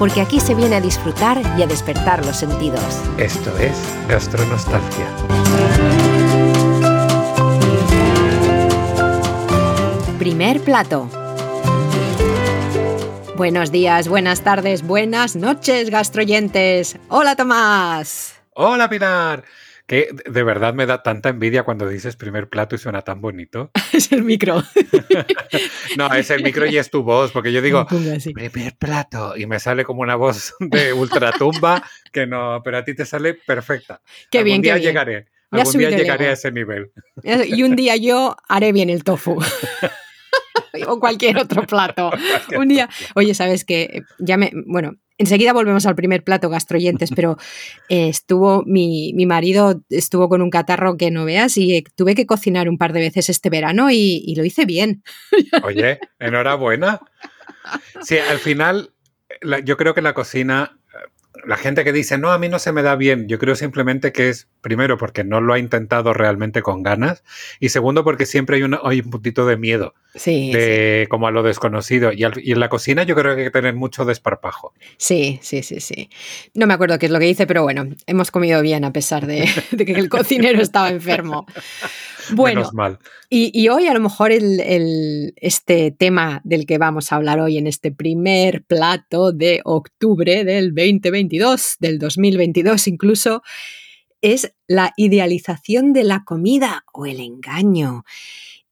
[0.00, 2.82] porque aquí se viene a disfrutar y a despertar los sentidos.
[3.18, 3.76] Esto es
[4.08, 5.06] Gastronostalgia.
[10.18, 11.06] Primer plato.
[13.36, 16.96] Buenos días, buenas tardes, buenas noches, gastroyentes.
[17.10, 18.40] Hola Tomás.
[18.54, 19.44] Hola Pilar.
[19.90, 23.72] Que de verdad me da tanta envidia cuando dices primer plato y suena tan bonito.
[23.92, 24.62] es el micro.
[25.98, 29.58] no, es el micro y es tu voz, porque yo digo primer plato y me
[29.58, 34.00] sale como una voz de ultratumba que no, pero a ti te sale perfecta.
[34.30, 34.90] Qué bien, día qué bien.
[34.92, 35.26] llegaré.
[35.50, 36.92] Algún día llegaré a ese nivel.
[37.24, 39.42] Y un día yo haré bien el tofu.
[40.86, 42.12] o cualquier otro plato.
[42.56, 47.36] Un día, oye, sabes que ya me, bueno, enseguida volvemos al primer plato gastroyentes, pero
[47.88, 52.14] eh, estuvo mi, mi, marido estuvo con un catarro que no veas y eh, tuve
[52.14, 55.02] que cocinar un par de veces este verano y, y lo hice bien.
[55.62, 57.00] Oye, enhorabuena.
[58.02, 58.92] Sí, al final
[59.64, 60.80] yo creo que la cocina
[61.44, 64.12] la gente que dice, no, a mí no se me da bien, yo creo simplemente
[64.12, 67.22] que es, primero, porque no lo ha intentado realmente con ganas,
[67.60, 71.42] y segundo, porque siempre hay, hay un puntito de miedo, sí, de, como a lo
[71.42, 72.12] desconocido.
[72.12, 74.72] Y, en la cocina yo creo que hay que tener mucho desparpajo.
[74.96, 76.10] Sí, sí, sí, sí.
[76.54, 79.26] No me acuerdo qué es lo que hice, pero bueno, hemos comido bien a pesar
[79.26, 81.46] de, que el cocinero estaba enfermo.
[82.32, 82.98] Bueno, Menos mal.
[83.28, 87.66] Y, hoy a lo mejor el, este tema del que vamos a hablar hoy en
[87.66, 93.42] este primer plato de octubre del 2022, del 2022 incluso,
[94.20, 98.04] es la idealización de la comida o el engaño.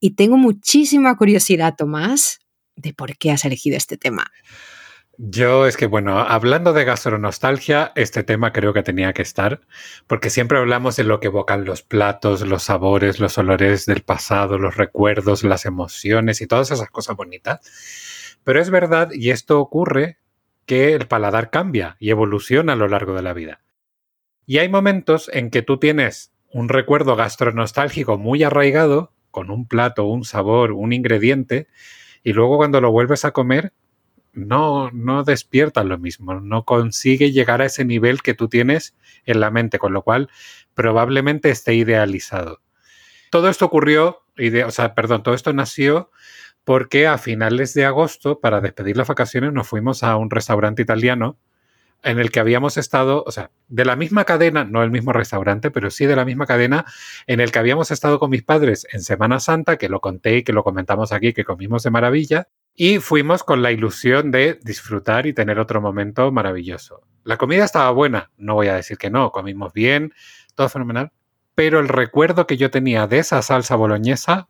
[0.00, 2.40] Y tengo muchísima curiosidad, Tomás,
[2.76, 4.30] de por qué has elegido este tema.
[5.20, 9.62] Yo es que, bueno, hablando de gastronostalgia, este tema creo que tenía que estar,
[10.06, 14.58] porque siempre hablamos de lo que evocan los platos, los sabores, los olores del pasado,
[14.58, 18.38] los recuerdos, las emociones y todas esas cosas bonitas.
[18.44, 20.18] Pero es verdad, y esto ocurre,
[20.66, 23.62] que el paladar cambia y evoluciona a lo largo de la vida.
[24.46, 30.04] Y hay momentos en que tú tienes un recuerdo gastronostálgico muy arraigado, con un plato,
[30.04, 31.68] un sabor, un ingrediente,
[32.22, 33.72] y luego cuando lo vuelves a comer,
[34.32, 38.94] no, no despierta lo mismo, no consigue llegar a ese nivel que tú tienes
[39.24, 40.30] en la mente, con lo cual
[40.74, 42.60] probablemente esté idealizado.
[43.30, 44.22] Todo esto ocurrió,
[44.66, 46.10] o sea, perdón, todo esto nació
[46.64, 51.38] porque a finales de agosto, para despedir las vacaciones, nos fuimos a un restaurante italiano
[52.02, 55.70] en el que habíamos estado, o sea, de la misma cadena, no el mismo restaurante,
[55.70, 56.84] pero sí de la misma cadena,
[57.26, 60.42] en el que habíamos estado con mis padres en Semana Santa, que lo conté y
[60.44, 65.26] que lo comentamos aquí, que comimos de maravilla, y fuimos con la ilusión de disfrutar
[65.26, 67.02] y tener otro momento maravilloso.
[67.24, 70.14] La comida estaba buena, no voy a decir que no, comimos bien,
[70.54, 71.12] todo fenomenal,
[71.54, 74.48] pero el recuerdo que yo tenía de esa salsa boloñesa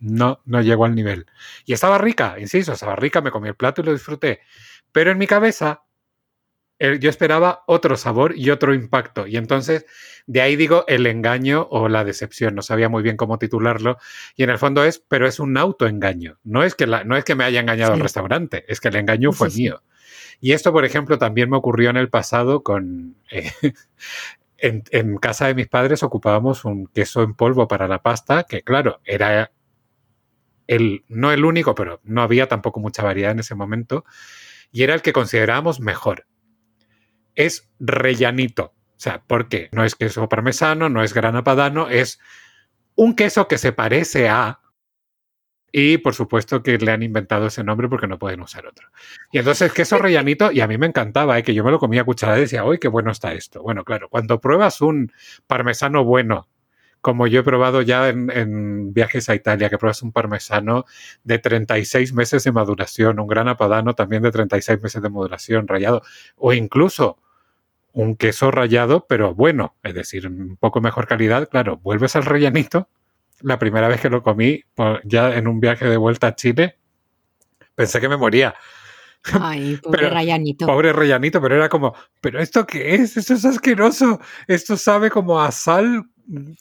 [0.00, 1.26] no, no llegó al nivel.
[1.64, 4.40] Y estaba rica, insisto, estaba rica, me comí el plato y lo disfruté.
[4.90, 5.84] Pero en mi cabeza
[6.80, 9.26] yo esperaba otro sabor y otro impacto.
[9.26, 9.84] Y entonces,
[10.26, 12.54] de ahí digo el engaño o la decepción.
[12.54, 13.98] No sabía muy bien cómo titularlo.
[14.34, 16.38] Y en el fondo es, pero es un autoengaño.
[16.42, 18.96] No es que, la, no es que me haya engañado el restaurante, es que el
[18.96, 19.82] engaño fue mío.
[20.40, 23.16] Y esto, por ejemplo, también me ocurrió en el pasado con...
[23.30, 23.52] Eh,
[24.56, 28.62] en, en casa de mis padres ocupábamos un queso en polvo para la pasta, que
[28.62, 29.52] claro, era
[30.66, 34.04] el, no el único, pero no había tampoco mucha variedad en ese momento,
[34.70, 36.26] y era el que considerábamos mejor
[37.34, 38.74] es rellanito.
[39.00, 42.20] O sea, porque no es queso parmesano, no es grana padano, es
[42.96, 44.60] un queso que se parece a.
[45.72, 48.88] Y por supuesto que le han inventado ese nombre porque no pueden usar otro.
[49.32, 51.42] Y entonces queso rellanito, y a mí me encantaba, ¿eh?
[51.42, 53.62] que yo me lo comía a cucharada y decía, ¡uy, qué bueno está esto!
[53.62, 55.12] Bueno, claro, cuando pruebas un
[55.46, 56.49] parmesano bueno,
[57.00, 60.84] como yo he probado ya en, en, viajes a Italia, que pruebas un parmesano
[61.24, 66.02] de 36 meses de maduración, un gran apadano también de 36 meses de maduración, rayado,
[66.36, 67.18] o incluso
[67.92, 72.88] un queso rallado, pero bueno, es decir, un poco mejor calidad, claro, vuelves al rellenito.
[73.42, 74.62] La primera vez que lo comí,
[75.04, 76.76] ya en un viaje de vuelta a Chile,
[77.74, 78.54] pensé que me moría.
[79.40, 80.66] Ay, pobre rellanito.
[80.66, 83.16] Pobre rellanito, pero era como, ¿pero esto qué es?
[83.16, 84.20] Esto es asqueroso.
[84.46, 86.04] Esto sabe como a sal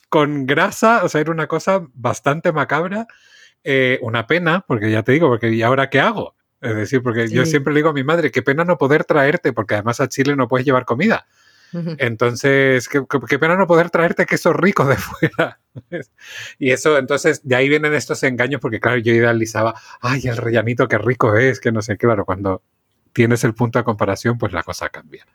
[0.10, 1.04] con grasa.
[1.04, 3.08] O sea, era una cosa bastante macabra.
[3.64, 6.36] Eh, una pena, porque ya te digo, porque ¿y ahora qué hago?
[6.62, 9.54] Es decir, porque yo siempre le digo a mi madre, qué pena no poder traerte,
[9.54, 11.26] porque además a Chile no puedes llevar comida.
[11.72, 15.60] Entonces, qué, pena no poder traerte queso rico de fuera.
[16.58, 20.88] y eso, entonces, de ahí vienen estos engaños, porque claro, yo idealizaba, ay, el rellanito,
[20.88, 22.64] qué rico es, que no sé, claro, cuando
[23.14, 25.26] tienes el punto de comparación, pues la cosa cambia.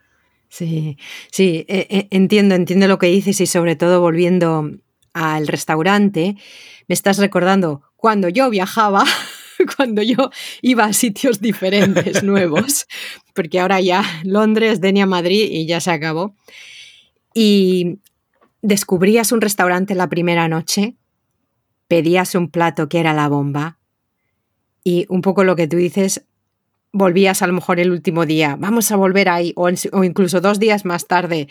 [0.49, 0.97] Sí,
[1.31, 4.71] sí, e, e, entiendo, entiendo lo que dices y sobre todo volviendo
[5.13, 6.35] al restaurante,
[6.87, 9.03] me estás recordando cuando yo viajaba,
[9.77, 10.29] cuando yo
[10.61, 12.85] iba a sitios diferentes, nuevos,
[13.33, 16.35] porque ahora ya Londres, Denia, Madrid y ya se acabó.
[17.33, 17.99] Y
[18.61, 20.95] descubrías un restaurante la primera noche,
[21.87, 23.79] pedías un plato que era la bomba
[24.83, 26.25] y un poco lo que tú dices,
[26.95, 30.59] volvías a lo mejor el último día, vamos a volver ahí, o, o, incluso dos
[30.59, 31.49] días más tarde,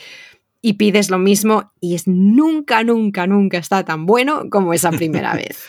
[0.63, 5.35] y pides lo mismo, y es nunca, nunca, nunca está tan bueno como esa primera
[5.37, 5.63] vez.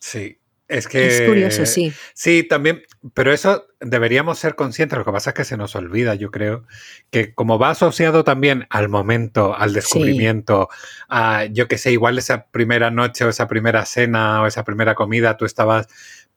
[0.00, 1.06] Sí, es que...
[1.06, 1.92] Es curioso, sí.
[2.14, 2.82] Sí, también,
[3.14, 6.66] pero eso deberíamos ser conscientes, lo que pasa es que se nos olvida, yo creo,
[7.10, 10.68] que como va asociado también al momento, al descubrimiento,
[11.08, 14.96] a, yo que sé, igual esa primera noche o esa primera cena o esa primera
[14.96, 15.86] comida, tú estabas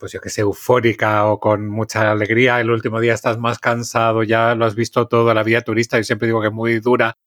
[0.00, 2.58] pues yo que sé, eufórica o con mucha alegría.
[2.58, 6.04] El último día estás más cansado, ya lo has visto todo, la vida turista, yo
[6.04, 7.18] siempre digo que es muy dura.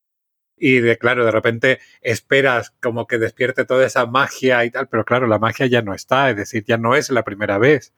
[0.57, 5.05] Y de claro, de repente esperas como que despierte toda esa magia y tal, pero
[5.05, 7.93] claro, la magia ya no está, es decir, ya no es la primera vez.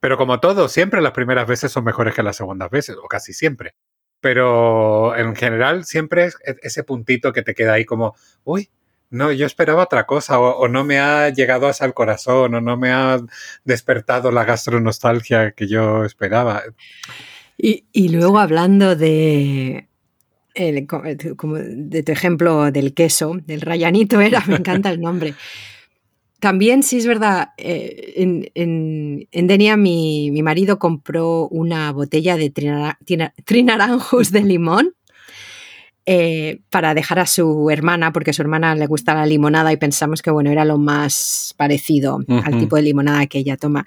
[0.00, 3.34] Pero como todo, siempre las primeras veces son mejores que las segundas veces, o casi
[3.34, 3.74] siempre.
[4.20, 8.70] Pero en general siempre es ese puntito que te queda ahí como, uy,
[9.10, 12.76] no, yo esperaba otra cosa, o, no me ha llegado hasta el corazón, o no
[12.76, 13.18] me ha
[13.64, 16.62] despertado la gastronostalgia que yo esperaba.
[17.56, 19.88] Y, luego hablando de,
[20.54, 25.34] de tu ejemplo del queso, del rayanito era, me encanta el nombre.
[26.40, 32.50] También, sí es verdad, eh, en, en, Denia mi, marido compró una botella de
[33.44, 34.94] trinaranjus de limón
[36.10, 39.76] eh, para dejar a su hermana, porque a su hermana le gusta la limonada y
[39.76, 43.84] pensamos que bueno, era lo más parecido al tipo de limonada que ella toma.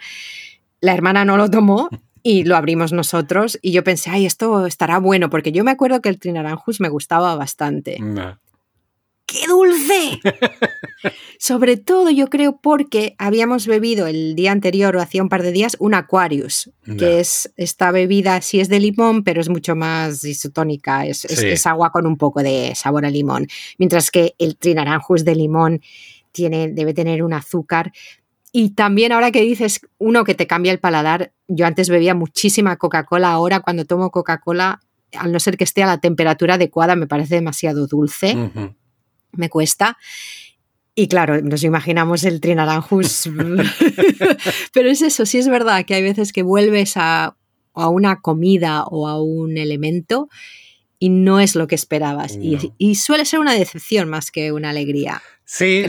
[0.81, 1.89] La hermana no lo tomó
[2.21, 5.99] y lo abrimos nosotros y yo pensé, ay, esto estará bueno, porque yo me acuerdo
[5.99, 7.97] que el trinaranjus me gustaba bastante.
[9.31, 10.19] ¡Qué dulce!
[11.39, 15.53] Sobre todo yo creo porque habíamos bebido el día anterior o hacía un par de
[15.53, 20.23] días un Aquarius, que es esta bebida, sí es de limón, pero es mucho más
[20.23, 23.47] isotónica, es, es, agua con un poco de sabor a limón.
[23.77, 25.81] Mientras que el trinaranjus de limón
[26.31, 27.91] tiene, debe tener un azúcar.
[28.51, 32.75] Y también ahora que dices uno que te cambia el paladar, yo antes bebía muchísima
[32.75, 34.81] Coca-Cola, ahora cuando tomo Coca-Cola,
[35.17, 38.35] al no ser que esté a la temperatura adecuada, me parece demasiado dulce
[39.33, 39.97] me cuesta.
[40.93, 43.29] Y claro, nos imaginamos el trinaranjus.
[44.73, 47.35] Pero es eso, sí es verdad que hay veces que vuelves a,
[47.73, 50.27] una comida o a un elemento
[50.99, 52.37] y no es lo que esperabas.
[52.77, 55.21] Y, suele ser una decepción más que una alegría.
[55.45, 55.85] Sí,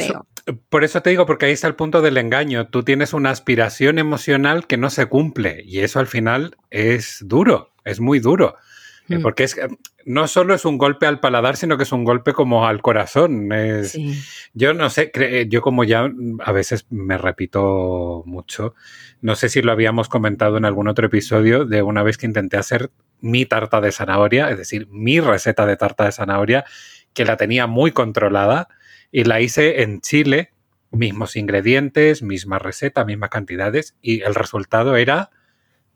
[0.68, 2.68] por eso te digo, porque ahí está el punto del engaño.
[2.68, 7.72] Tú tienes una aspiración emocional que no se cumple y eso al final es duro,
[7.84, 8.56] es muy duro.
[9.08, 9.22] Eh, mm.
[9.22, 9.56] Porque es,
[10.04, 13.48] no solo es un golpe al paladar, sino que es un golpe como al corazón.
[14.54, 15.12] Yo no sé,
[15.48, 16.10] yo como ya
[16.44, 18.74] a veces me repito mucho,
[19.20, 22.56] no sé si lo habíamos comentado en algún otro episodio de una vez que intenté
[22.56, 22.90] hacer
[23.20, 26.64] mi tarta de zanahoria, es decir, mi receta de tarta de zanahoria,
[27.12, 28.68] que la tenía muy controlada
[29.12, 30.52] y la hice en Chile,
[30.90, 35.30] mismos ingredientes, misma receta, mismas cantidades y el resultado era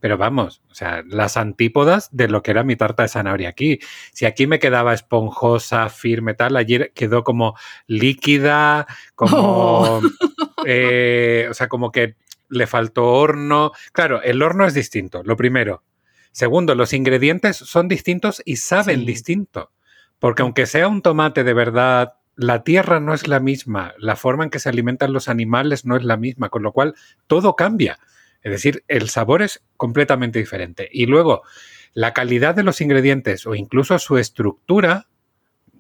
[0.07, 3.81] pero vamos, o sea, las antípodas de lo que era mi tarta de zanahoria aquí.
[4.13, 7.57] Si aquí me quedaba esponjosa, firme, tal, ayer quedó como
[7.89, 8.87] líquida,
[9.17, 9.37] como.
[9.37, 10.01] Oh.
[10.69, 12.17] Eh, o sea, como que
[12.49, 13.73] le faltó horno.
[13.93, 15.83] Claro, el horno es distinto, lo primero.
[16.31, 19.73] Segundo, los ingredientes son distintos y saben distinto.
[20.21, 24.45] Porque aunque sea un tomate de verdad, la tierra no es la misma, la forma
[24.45, 26.95] en que se alimentan los animales no es la misma, con lo cual
[27.27, 27.99] todo cambia.
[28.47, 30.88] Es decir, el sabor es completamente diferente.
[30.93, 31.43] Y luego,
[31.95, 35.09] la calidad de los ingredientes o incluso su estructura,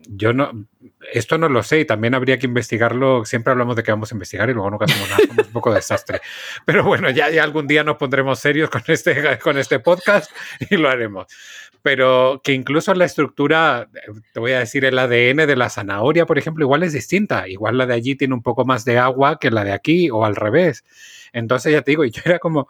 [0.08, 0.66] yo no,
[1.12, 3.24] esto no lo sé y también habría que investigarlo.
[3.24, 5.72] Siempre hablamos de que vamos a investigar y luego nunca hacemos nada, somos un poco
[5.72, 6.20] desastre.
[6.64, 10.30] Pero bueno, ya, ya, algún día nos pondremos serios con este, con este podcast
[10.70, 11.26] y lo haremos.
[11.82, 13.88] Pero que incluso la estructura,
[14.32, 17.48] te voy a decir, el ADN de la zanahoria, por ejemplo, igual es distinta.
[17.48, 20.24] Igual la de allí tiene un poco más de agua que la de aquí o
[20.24, 20.84] al revés.
[21.32, 22.66] Entonces ya te digo, yo era como,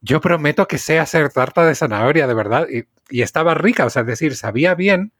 [0.00, 2.66] yo prometo que sé hacer tarta de zanahoria, de verdad.
[2.68, 2.86] Y,
[3.22, 5.12] estaba rica, o sea, es decir, sabía bien,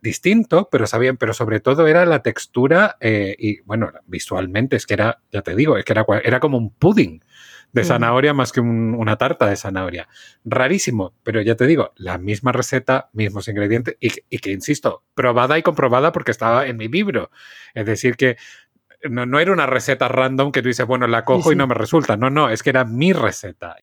[0.00, 4.94] distinto, pero sabía, pero sobre todo era la textura eh, y, bueno, visualmente es que
[4.94, 7.22] era, ya te digo, es que era, era como un pudding
[7.72, 10.08] de zanahoria más que una tarta de zanahoria.
[10.44, 15.62] Rarísimo, pero ya te digo, la misma receta, mismos ingredientes y, que, insisto, probada y
[15.62, 17.30] comprobada porque estaba en mi libro.
[17.74, 18.36] Es decir, que
[19.08, 22.16] no, era una receta random que tú dices, bueno, la cojo y no me resulta.
[22.16, 23.76] No, no, es que era mi receta.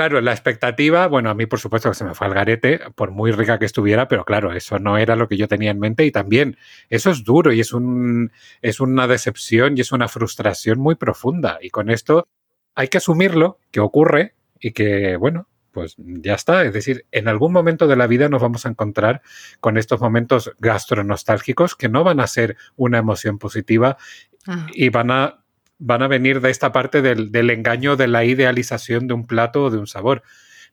[0.00, 3.10] Claro, la expectativa, bueno, a mí por supuesto que se me fue al garete, por
[3.10, 6.06] muy rica que estuviera, pero claro, eso no era lo que yo tenía en mente
[6.06, 6.56] y también
[6.88, 11.58] eso es duro y es, un, es una decepción y es una frustración muy profunda.
[11.60, 12.26] Y con esto
[12.74, 16.64] hay que asumirlo, que ocurre y que, bueno, pues ya está.
[16.64, 19.20] Es decir, en algún momento de la vida nos vamos a encontrar
[19.60, 23.98] con estos momentos gastronostálgicos que no van a ser una emoción positiva
[24.46, 24.66] ah.
[24.72, 25.39] y van a
[25.80, 29.70] van a venir de esta parte del, engaño de la idealización de un plato o
[29.70, 30.22] de un sabor.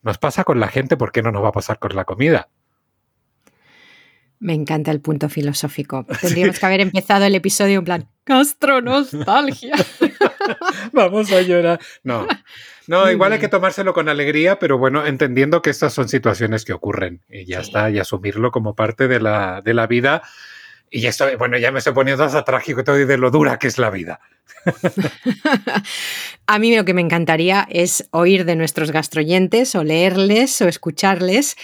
[0.04, 2.50] Nos pasa con la gente, ¿por qué no nos va a pasar con la comida?
[4.40, 6.06] Me encanta el punto filosófico.
[6.22, 9.76] Tendríamos que haber empezado el episodio en plan gastronostalgia.
[10.92, 11.80] Vamos a llorar.
[12.04, 12.28] No,
[12.88, 16.74] no, igual hay que tomárselo con alegría, pero bueno, entendiendo que estas son situaciones que
[16.74, 20.24] ocurren y ya está, y asumirlo como parte de la, de la vida
[20.90, 23.78] y esto, bueno, ya me estoy poniendo hasta trágico todo de lo dura que es
[23.78, 24.20] la vida.
[26.48, 31.56] A mí lo que me encantaría es oír de nuestros gastroyentes o leerles o escucharles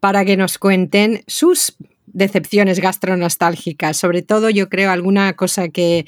[0.00, 1.76] para que nos cuenten sus
[2.06, 3.96] decepciones gastronostálgicas.
[3.96, 6.06] Sobre todo, yo creo, alguna cosa que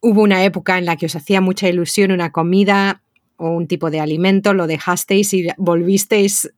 [0.00, 3.02] hubo una época en la que os hacía mucha ilusión una comida
[3.36, 6.50] o un tipo de alimento, lo dejasteis y volvisteis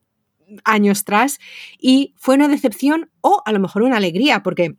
[0.65, 1.39] años tras
[1.79, 4.77] y fue una decepción o a lo mejor una alegría, porque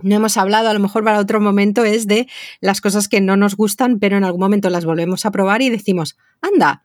[0.00, 2.26] no hemos hablado, a lo mejor para otro momento, es de
[2.60, 5.70] las cosas que no nos gustan, pero en algún momento las volvemos a probar y
[5.70, 6.84] decimos, anda,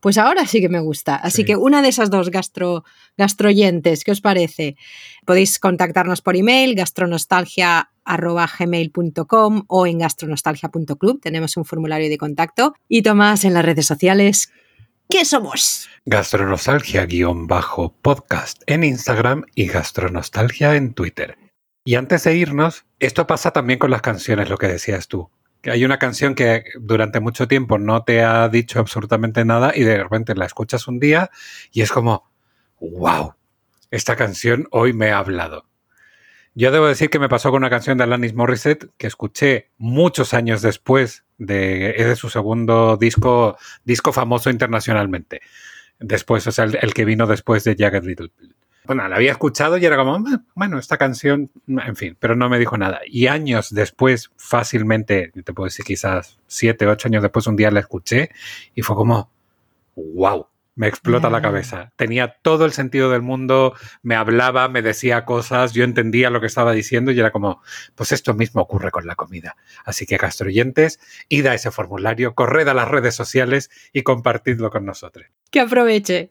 [0.00, 1.14] pues ahora sí que me gusta.
[1.16, 2.84] Así que una de esas dos gastro,
[3.16, 4.76] gastroyentes, ¿qué os parece?
[5.24, 11.20] Podéis contactarnos por email, gastronostalgia.gmail.com o en gastronostalgia.club.
[11.20, 12.74] Tenemos un formulario de contacto.
[12.88, 14.52] Y Tomás, en las redes sociales,
[15.08, 15.88] ¿qué somos?
[16.06, 21.47] Gastronostalgia-podcast en Instagram y gastronostalgia en Twitter.
[21.88, 25.30] Y antes de irnos, esto pasa también con las canciones, lo que decías tú.
[25.62, 29.84] Que hay una canción que durante mucho tiempo no te ha dicho absolutamente nada y
[29.84, 31.30] de repente la escuchas un día
[31.72, 32.30] y es como,
[32.78, 33.36] wow,
[33.90, 35.64] esta canción hoy me ha hablado.
[36.52, 40.34] Yo debo decir que me pasó con una canción de Alanis Morissette que escuché muchos
[40.34, 45.40] años después de, de su segundo disco, disco famoso internacionalmente.
[46.00, 48.57] Después, o sea, el, que vino después de Jagged Little Pill
[48.88, 52.48] bueno, la había escuchado y era como, ah, bueno, esta canción, en fin, pero no
[52.48, 53.00] me dijo nada.
[53.06, 57.80] Y años después, fácilmente, te puedo decir quizás siete, ocho años después, un día la
[57.80, 58.30] escuché
[58.74, 59.30] y fue como,
[59.94, 61.92] wow, me explota la cabeza.
[61.96, 66.46] Tenía todo el sentido del mundo, me hablaba, me decía cosas, yo entendía lo que
[66.46, 67.60] estaba diciendo y era como,
[67.94, 69.56] pues esto mismo ocurre con la comida.
[69.84, 74.86] Así que, gastroyentes, id a ese formulario, corred a las redes sociales y compartidlo con
[74.86, 75.26] nosotros.
[75.50, 76.30] Que aproveche.